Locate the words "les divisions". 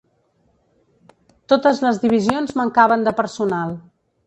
1.87-2.57